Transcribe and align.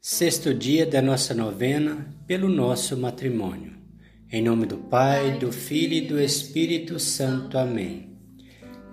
Sexto 0.00 0.54
dia 0.54 0.86
da 0.86 1.02
nossa 1.02 1.34
novena 1.34 2.06
pelo 2.24 2.48
nosso 2.48 2.96
matrimônio. 2.96 3.72
Em 4.30 4.40
nome 4.40 4.64
do 4.64 4.76
Pai, 4.76 5.36
do 5.38 5.50
Filho 5.50 5.94
e 5.94 6.00
do 6.00 6.20
Espírito 6.20 7.00
Santo. 7.00 7.58
Amém. 7.58 8.16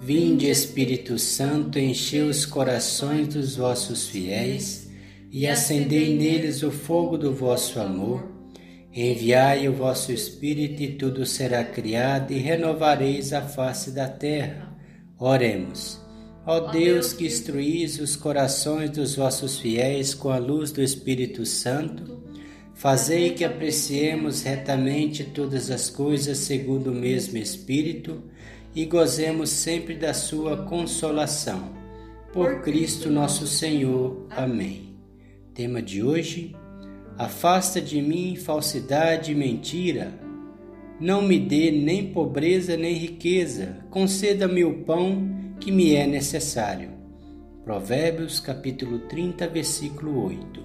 Vinde, 0.01 0.49
Espírito 0.49 1.19
Santo, 1.19 1.77
enchei 1.77 2.23
os 2.23 2.43
corações 2.43 3.27
dos 3.27 3.55
vossos 3.55 4.07
fiéis 4.07 4.89
e 5.31 5.45
acendei 5.45 6.17
neles 6.17 6.63
o 6.63 6.71
fogo 6.71 7.19
do 7.19 7.31
vosso 7.31 7.79
amor. 7.79 8.27
Enviai 8.91 9.69
o 9.69 9.73
vosso 9.73 10.11
Espírito 10.11 10.81
e 10.81 10.93
tudo 10.93 11.23
será 11.23 11.63
criado 11.63 12.31
e 12.31 12.39
renovareis 12.39 13.31
a 13.31 13.43
face 13.43 13.91
da 13.91 14.07
terra. 14.07 14.75
Oremos. 15.19 16.03
Ó 16.47 16.59
Deus 16.59 17.11
que 17.11 17.25
instruís 17.25 17.99
os 17.99 18.15
corações 18.15 18.91
dos 18.91 19.15
vossos 19.15 19.59
fiéis 19.59 20.13
com 20.13 20.29
a 20.29 20.37
luz 20.37 20.71
do 20.71 20.79
Espírito 20.79 21.43
Santo, 21.43 22.21
fazei 22.75 23.31
que 23.31 23.43
apreciemos 23.43 24.43
retamente 24.43 25.23
todas 25.23 25.71
as 25.71 25.89
coisas 25.89 26.37
segundo 26.37 26.91
o 26.91 26.95
mesmo 26.95 27.39
Espírito 27.39 28.21
e 28.75 28.85
gozemos 28.85 29.49
sempre 29.49 29.95
da 29.95 30.13
sua 30.13 30.57
consolação. 30.65 31.73
Por 32.31 32.61
Cristo 32.61 33.09
nosso 33.09 33.47
Senhor. 33.47 34.27
Amém. 34.29 34.97
Tema 35.51 35.81
de 35.81 36.03
hoje: 36.03 36.55
Afasta 37.17 37.81
de 37.81 37.99
mim 38.03 38.35
falsidade 38.35 39.31
e 39.31 39.35
mentira. 39.35 40.13
Não 40.99 41.23
me 41.23 41.39
dê 41.39 41.71
nem 41.71 42.11
pobreza 42.11 42.77
nem 42.77 42.93
riqueza, 42.93 43.79
conceda-me 43.89 44.63
o 44.63 44.83
pão 44.83 45.44
que 45.65 45.71
me 45.71 45.95
é 45.95 46.05
necessário. 46.05 46.91
Provérbios 47.63 48.39
capítulo 48.39 48.99
30, 48.99 49.47
versículo 49.47 50.23
8. 50.23 50.63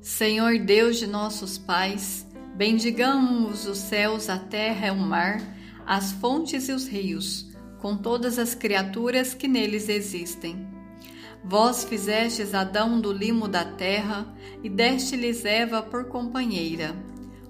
Senhor 0.00 0.58
Deus 0.58 0.96
de 0.96 1.06
nossos 1.06 1.58
pais, 1.58 2.26
bendigamos 2.56 3.66
os 3.66 3.78
céus, 3.78 4.28
a 4.28 4.36
terra 4.36 4.88
e 4.88 4.90
o 4.90 4.96
mar, 4.96 5.40
as 5.86 6.10
fontes 6.10 6.68
e 6.68 6.72
os 6.72 6.88
rios, 6.88 7.54
com 7.78 7.96
todas 7.96 8.36
as 8.36 8.52
criaturas 8.52 9.32
que 9.32 9.46
neles 9.46 9.88
existem. 9.88 10.66
Vós 11.44 11.84
fizestes 11.84 12.52
Adão 12.52 13.00
do 13.00 13.12
limo 13.12 13.46
da 13.46 13.64
terra 13.64 14.26
e 14.60 14.68
deste-lhes 14.68 15.44
Eva 15.44 15.82
por 15.82 16.06
companheira. 16.06 16.96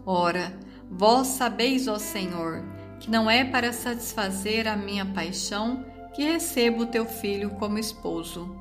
Ora, 0.04 0.62
Vós 0.96 1.26
sabeis, 1.28 1.88
ó 1.88 1.98
Senhor, 1.98 2.62
que 3.00 3.10
não 3.10 3.28
é 3.28 3.44
para 3.44 3.72
satisfazer 3.72 4.68
a 4.68 4.76
minha 4.76 5.04
paixão 5.04 5.84
que 6.14 6.22
recebo 6.22 6.86
teu 6.86 7.04
filho 7.04 7.50
como 7.50 7.78
esposo, 7.78 8.56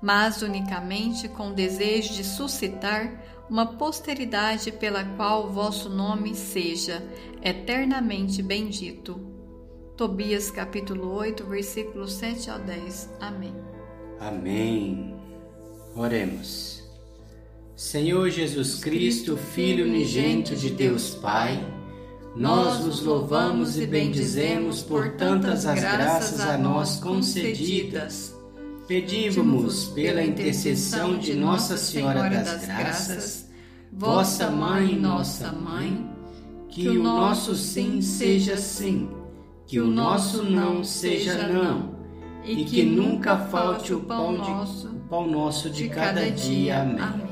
mas 0.00 0.42
unicamente 0.42 1.28
com 1.28 1.48
o 1.48 1.54
desejo 1.54 2.12
de 2.12 2.24
suscitar 2.24 3.10
uma 3.48 3.64
posteridade 3.64 4.70
pela 4.70 5.02
qual 5.16 5.50
vosso 5.50 5.88
nome 5.88 6.34
seja 6.34 7.02
eternamente 7.42 8.42
bendito. 8.42 9.18
Tobias 9.96 10.50
capítulo 10.50 11.10
8, 11.14 11.44
versículos 11.46 12.12
7 12.14 12.50
ao 12.50 12.58
10. 12.58 13.10
Amém. 13.18 13.54
Amém. 14.20 15.16
Oremos. 15.96 16.81
Senhor 17.82 18.30
Jesus 18.30 18.76
Cristo, 18.76 19.36
Filho 19.36 19.84
unigênito 19.84 20.54
de 20.54 20.70
Deus 20.70 21.16
Pai, 21.16 21.60
nós 22.34 22.78
vos 22.84 23.02
louvamos 23.02 23.76
e 23.76 23.86
bendizemos 23.86 24.82
por 24.82 25.16
tantas 25.16 25.66
as 25.66 25.80
graças 25.80 26.40
a 26.40 26.56
nós 26.56 27.00
concedidas. 27.00 28.34
Pedimos, 28.86 29.86
pela 29.86 30.22
intercessão 30.22 31.18
de 31.18 31.34
Nossa 31.34 31.76
Senhora 31.76 32.30
das 32.30 32.64
Graças, 32.64 33.50
vossa 33.92 34.48
Mãe 34.48 34.96
nossa 34.96 35.50
Mãe, 35.50 36.08
que 36.68 36.88
o 36.88 37.02
nosso 37.02 37.56
sim 37.56 38.00
seja 38.00 38.56
sim, 38.56 39.10
que 39.66 39.80
o 39.80 39.88
nosso 39.88 40.44
não 40.44 40.84
seja 40.84 41.48
não, 41.48 41.96
e 42.44 42.64
que 42.64 42.84
nunca 42.84 43.36
falte 43.36 43.92
o 43.92 44.00
pão, 44.00 44.34
de, 44.34 44.86
o 44.86 45.00
pão 45.10 45.28
nosso 45.28 45.68
de 45.68 45.88
cada 45.88 46.30
dia. 46.30 46.80
Amém. 46.80 47.31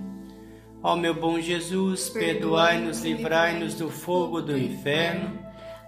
Ó 0.83 0.95
meu 0.95 1.13
bom 1.13 1.39
Jesus, 1.39 2.09
perdoai-nos, 2.09 3.01
livrai-nos 3.01 3.75
do 3.75 3.87
fogo 3.87 4.41
do 4.41 4.57
inferno, 4.57 5.37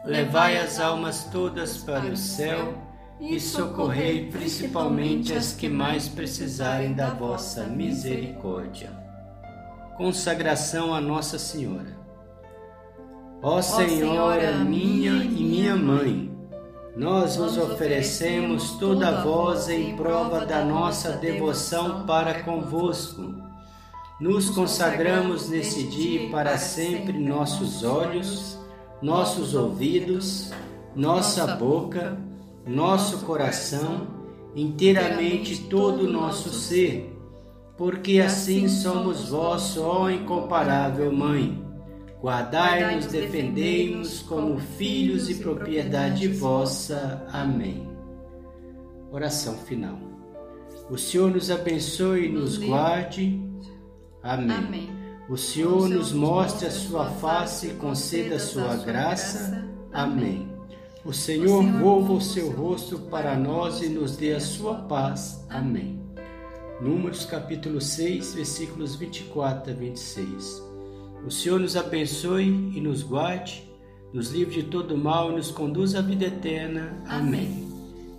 levai 0.05 0.55
as 0.57 0.79
almas 0.79 1.23
todas 1.31 1.77
para 1.77 2.05
o 2.05 2.15
céu 2.15 2.75
e 3.19 3.39
socorrei 3.39 4.29
principalmente 4.29 5.33
as 5.33 5.51
que 5.51 5.67
mais 5.67 6.07
precisarem 6.07 6.93
da 6.93 7.09
vossa 7.09 7.63
misericórdia. 7.63 8.91
Consagração 9.97 10.93
a 10.93 11.01
Nossa 11.01 11.39
Senhora. 11.39 11.97
Ó 13.41 13.63
Senhora, 13.63 14.57
minha 14.57 15.23
e 15.23 15.43
minha 15.43 15.75
mãe, 15.75 16.31
nós 16.95 17.35
vos 17.35 17.57
oferecemos 17.57 18.77
toda 18.77 19.07
a 19.09 19.23
voz 19.23 19.69
em 19.69 19.95
prova 19.95 20.45
da 20.45 20.63
nossa 20.63 21.13
devoção 21.13 22.05
para 22.05 22.43
convosco 22.43 23.52
nos 24.19 24.49
consagramos 24.49 25.49
nesse 25.49 25.83
dia 25.83 26.29
para 26.29 26.57
sempre 26.57 27.17
nossos 27.17 27.83
olhos, 27.83 28.59
nossos 29.01 29.55
ouvidos, 29.55 30.51
nossa 30.95 31.55
boca, 31.55 32.17
nosso 32.65 33.25
coração, 33.25 34.07
inteiramente 34.55 35.63
todo 35.63 36.05
o 36.05 36.11
nosso 36.11 36.49
ser, 36.49 37.11
porque 37.77 38.19
assim 38.19 38.67
somos 38.67 39.29
vós, 39.29 39.77
ó 39.77 40.09
incomparável 40.09 41.11
Mãe. 41.11 41.61
Guardai-nos, 42.21 43.07
defendei-nos 43.07 44.21
como 44.21 44.57
filhos 44.57 45.29
e 45.29 45.35
propriedade 45.35 46.29
vossa. 46.29 47.27
Amém. 47.29 47.85
Oração 49.11 49.57
final. 49.57 49.99
O 50.89 50.97
Senhor 50.97 51.29
nos 51.29 51.51
abençoe 51.51 52.27
e 52.27 52.31
nos 52.31 52.57
guarde 52.57 53.52
Amém. 54.23 54.57
Amém. 54.57 54.89
O 55.29 55.37
Senhor 55.37 55.89
nos 55.89 56.11
mostre 56.11 56.67
a 56.67 56.71
sua 56.71 57.05
face 57.05 57.67
e 57.67 57.73
conceda 57.73 58.35
a 58.35 58.39
sua 58.39 58.75
graça. 58.77 59.67
Amém. 59.91 60.49
O 61.05 61.11
Senhor 61.11 61.63
volva 61.63 62.13
o 62.13 62.21
seu 62.21 62.49
rosto 62.49 62.97
para 62.97 63.35
nós 63.35 63.81
e 63.81 63.89
nos 63.89 64.15
dê 64.15 64.33
a 64.33 64.39
sua 64.39 64.75
paz. 64.75 65.45
Amém. 65.49 66.01
Números 66.81 67.25
capítulo 67.25 67.81
6, 67.81 68.35
versículos 68.35 68.95
24 68.95 69.71
a 69.71 69.75
26. 69.75 70.63
O 71.25 71.31
Senhor 71.31 71.59
nos 71.59 71.75
abençoe 71.75 72.71
e 72.75 72.81
nos 72.81 73.03
guarde, 73.03 73.69
nos 74.13 74.31
livre 74.31 74.61
de 74.61 74.63
todo 74.63 74.97
mal 74.97 75.31
e 75.31 75.35
nos 75.35 75.51
conduz 75.51 75.95
à 75.95 76.01
vida 76.01 76.25
eterna. 76.25 77.01
Amém. 77.05 77.67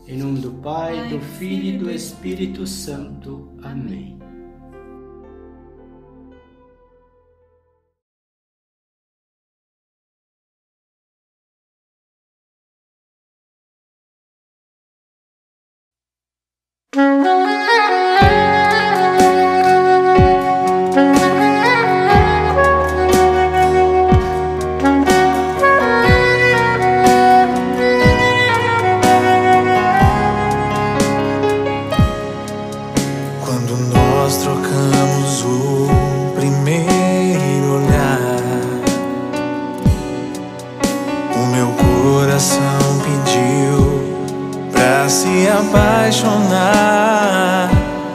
Em 0.07 0.19
nome 0.19 0.41
do 0.41 0.51
Pai, 0.51 1.09
do 1.09 1.19
Filho 1.21 1.75
e 1.75 1.79
do 1.79 1.91
Espírito 1.91 2.67
Santo. 2.67 3.49
Amém. 3.63 4.14
apaixonar 46.15 47.71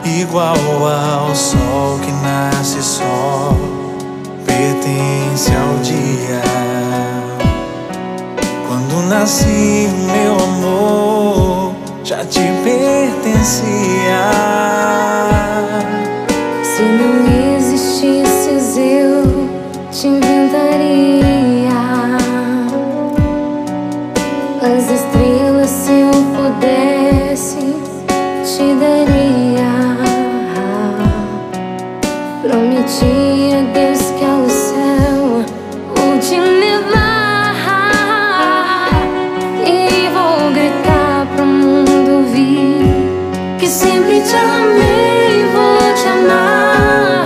igual 0.06 0.56
ao 0.56 1.36
sol 1.36 2.00
que 2.00 2.12
nasce 2.24 2.82
só 2.82 3.54
pertence 4.46 5.52
ao 5.54 5.78
dia. 5.84 6.42
Quando 8.68 9.10
nasci 9.10 9.90
meu 10.14 10.36
amor 10.36 11.74
já 12.04 12.24
te 12.24 12.42
pertencia. 12.64 13.99
me 32.62 32.84
tira 32.84 33.62
desse 33.74 34.14
é 34.14 34.50
céu 34.50 35.46
Vou 35.96 36.20
te 36.20 36.40
levar. 36.40 37.56
E 39.66 40.10
vou 40.10 40.52
gritar 40.52 41.28
pro 41.36 41.46
mundo 41.46 42.26
vir 42.32 43.58
Que 43.58 43.68
sempre 43.68 44.22
te 44.22 44.36
amei, 44.36 45.42
e 45.42 45.46
vou 45.54 45.94
te 45.94 46.08
amar. 46.08 47.26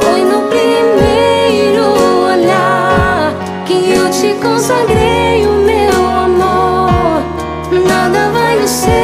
Foi 0.00 0.20
no 0.24 0.42
primeiro 0.48 1.84
olhar 2.32 3.34
Que 3.64 3.92
eu 3.92 4.10
te 4.10 4.34
consagrei 4.42 5.46
o 5.46 5.52
meu 5.52 6.08
amor. 6.08 7.22
Nada 7.86 8.30
vai 8.32 8.56
nos 8.58 8.70
ser 8.70 9.03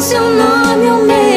seu 0.00 0.22
nome, 0.22 0.90
o 0.90 1.06
meu. 1.06 1.31